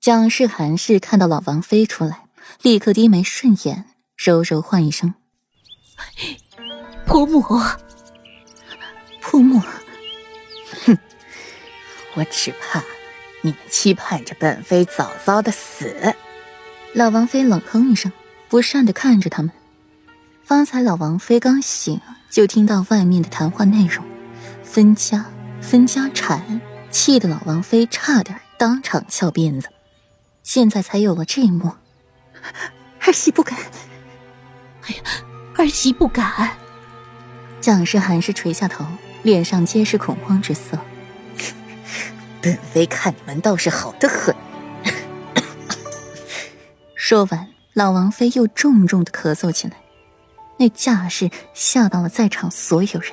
[0.00, 2.26] 蒋氏、韩氏看到老王妃出来，
[2.62, 3.84] 立刻低眉顺眼，
[4.16, 5.12] 柔柔唤一声
[7.04, 7.42] ：“婆母，
[9.20, 9.60] 婆母。”
[10.86, 10.96] 哼，
[12.14, 12.80] 我只怕
[13.42, 16.14] 你们期盼着本妃早早的死。
[16.94, 18.12] 老王妃冷哼一声，
[18.48, 19.50] 不善的看着他们。
[20.44, 24.04] 方才老王妃刚醒，就听到外面的谈话内容，
[24.62, 25.26] 分家、
[25.60, 29.68] 分家产，气得老王妃差点当场翘辫子。
[30.48, 31.72] 现在才有了这一幕，
[33.04, 33.58] 儿媳不敢。
[34.80, 35.02] 哎呀，
[35.54, 36.56] 儿媳不敢。
[37.60, 38.82] 蒋氏、韩氏垂下头，
[39.22, 40.78] 脸上皆是恐慌之色。
[42.40, 44.34] 本妃看你们倒是好的很。
[46.96, 49.76] 说完，老王妃又重重的咳嗽起来。
[50.56, 53.12] 那架势吓到了在场所有人，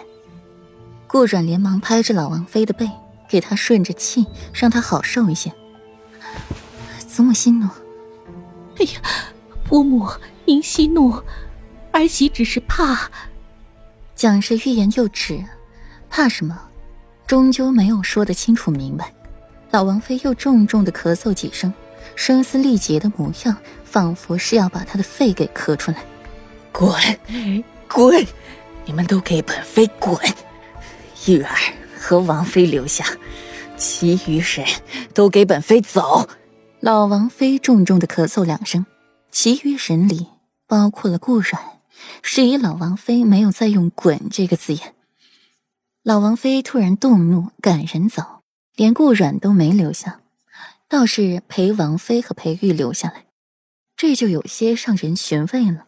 [1.06, 2.90] 顾阮连忙拍着老王妃的背，
[3.28, 5.52] 给她顺着气，让她好受一些。
[7.16, 7.66] 祖母息怒。
[8.78, 9.02] 哎呀，
[9.70, 10.06] 伯母
[10.44, 11.14] 您息怒，
[11.94, 13.10] 儿媳只是怕。
[14.16, 15.42] 蒋氏欲言又止，
[16.10, 16.60] 怕什么？
[17.26, 19.14] 终究没有说得清楚明白。
[19.72, 21.74] 老王妃又重重的咳嗽几声，
[22.18, 26.04] 声嘶力竭的模样，仿佛是要把她的肺给咳出来。
[26.74, 26.94] 滚，
[27.88, 28.28] 滚！
[28.84, 30.18] 你们都给本妃滚！
[31.28, 31.56] 玉儿
[31.98, 33.06] 和王妃留下，
[33.78, 34.68] 其余人
[35.14, 36.28] 都给本妃走。
[36.86, 38.86] 老王妃重重的咳嗽两声，
[39.32, 40.28] 其余人里
[40.68, 41.80] 包括了顾阮，
[42.22, 44.94] 示意老王妃没有再用“滚”这个字眼。
[46.04, 48.44] 老王妃突然动怒，赶人走，
[48.76, 50.22] 连顾阮都没留下，
[50.88, 53.26] 倒是裴王妃和裴玉留下来，
[53.98, 55.88] 这就有些让人寻味了。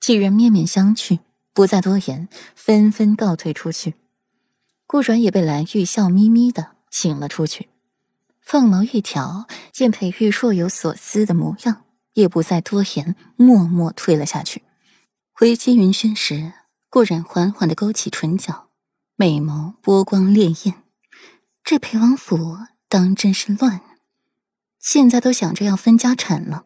[0.00, 1.20] 几人面面相觑，
[1.54, 3.94] 不再多言，纷纷告退出去。
[4.88, 7.68] 顾阮也被蓝玉笑眯眯的请了出去。
[8.40, 14.62] 凤眸一挑，见裴玉若有所思的模样，也不再多言，默默退了下去。
[15.32, 16.52] 回接云轩时，
[16.88, 18.70] 顾阮缓缓的勾起唇角，
[19.16, 20.74] 美眸波光潋滟。
[21.62, 23.80] 这裴王府当真是乱，
[24.80, 26.64] 现在都想着要分家产了，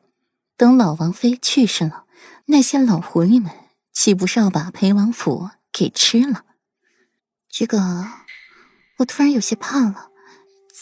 [0.57, 2.07] 等老王妃去世了。
[2.47, 3.53] 那些老狐狸们
[3.93, 6.45] 岂不是要把裴王府给吃了？
[7.51, 8.09] 这个，
[8.99, 10.11] 我突然有些怕了。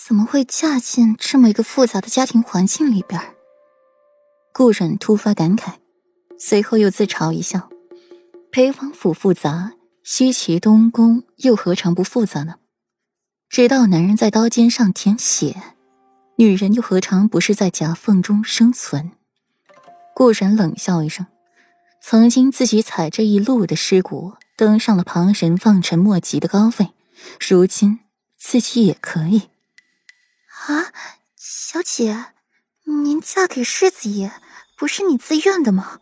[0.05, 3.21] 怎么会嫁进这么一个复杂的家庭环境里边？
[4.53, 5.75] 顾忍突发感慨，
[6.37, 7.71] 随后又自嘲一笑
[8.51, 12.57] ：“裴王府复杂，西岐东宫又何尝不复杂呢？
[13.49, 15.63] 直到男人在刀尖上舔血，
[16.37, 19.13] 女人又何尝不是在夹缝中生存？”
[20.17, 21.27] 顾忍冷笑一声。
[22.03, 26.91] 曾经自己踩着一路的尸骨，登上了旁人望尘莫及的高位，
[27.39, 28.01] 如今
[28.37, 29.43] 自己也可以。
[30.67, 30.93] 啊，
[31.35, 32.27] 小姐，
[32.85, 34.33] 您嫁给世子爷，
[34.77, 36.01] 不是你自愿的吗？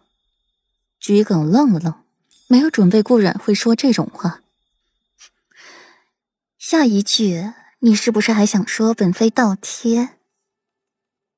[0.98, 1.94] 桔梗愣了愣，
[2.46, 4.42] 没有准备顾染会说这种话。
[6.58, 10.10] 下一句，你是不是还想说本妃倒贴？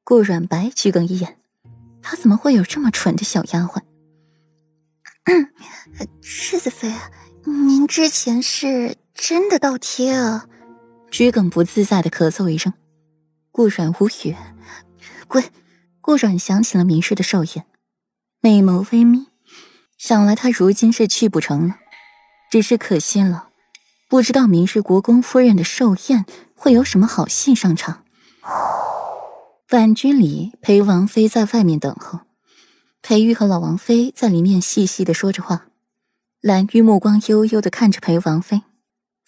[0.03, 1.39] 顾染白桔梗一眼，
[2.03, 3.83] 他怎么会有这么蠢的小丫鬟？
[5.27, 5.55] 嗯，
[6.21, 6.93] 世子妃，
[7.45, 10.49] 您之前是真的倒贴啊？
[11.09, 12.73] 桔梗不自在的咳嗽一声，
[13.53, 14.35] 顾阮无语，
[15.29, 15.45] 滚！
[16.01, 17.67] 顾阮想起了明氏的寿宴，
[18.41, 19.29] 美眸微眯，
[19.99, 21.77] 想来他如今是去不成了。
[22.51, 23.51] 只是可惜了，
[24.09, 26.25] 不知道明日国公夫人的寿宴
[26.55, 28.05] 会有什么好戏上场。
[29.71, 32.21] 晚君里，陪王妃在外面等候。
[33.03, 35.67] 裴玉和老王妃在里面细细的说着话，
[36.41, 38.63] 蓝玉目光悠悠的看着裴王妃。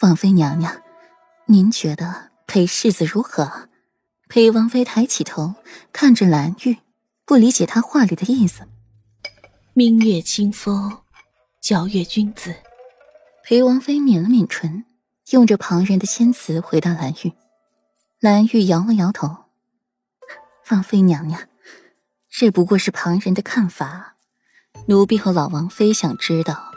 [0.01, 0.81] 王妃娘娘，
[1.47, 3.69] 您觉得裴世子如何？
[4.29, 5.55] 裴王妃抬起头
[5.93, 6.79] 看着蓝玉，
[7.25, 8.67] 不理解他话里的意思。
[9.75, 10.99] 明月清风，
[11.63, 12.55] 皎月君子。
[13.45, 14.85] 裴王妃抿了抿唇，
[15.31, 17.33] 用着旁人的谦辞回答蓝玉。
[18.21, 19.29] 蓝玉摇了摇头。
[20.71, 21.49] 王妃娘娘。
[22.37, 24.17] 这不过是旁人的看法，
[24.87, 26.73] 奴婢和老王妃想知道，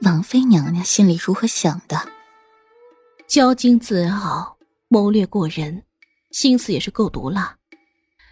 [0.00, 2.08] 王妃娘娘心里如何想的。
[3.28, 4.56] 骄矜自傲，
[4.88, 5.84] 谋略过人，
[6.32, 7.56] 心思也是够毒辣，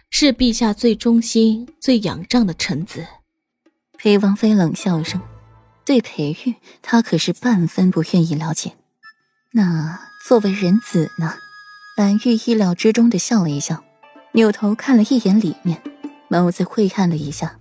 [0.09, 3.05] 是陛下最忠心、最仰仗的臣子。
[3.97, 5.21] 裴王妃冷笑一声，
[5.85, 8.73] 对裴玉，她可是半分不愿意了解。
[9.51, 11.35] 那作为人子呢？
[11.95, 13.83] 蓝玉意料之中的笑了一笑，
[14.31, 15.81] 扭头看了一眼里面。
[16.29, 17.59] 眸子晦暗了一下，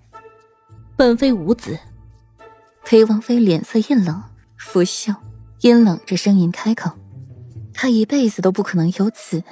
[0.96, 1.78] 本妃无子。
[2.84, 4.22] 裴王妃脸色一冷，
[4.56, 5.12] 拂袖，
[5.60, 6.92] 阴冷着声音开口
[7.74, 9.42] ：“她一辈子都不可能有子。”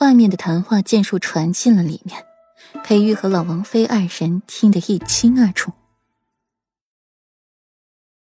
[0.00, 2.24] 外面的谈话尽数传进了里面。
[2.84, 5.72] 裴玉和老王妃二人听得一清二楚。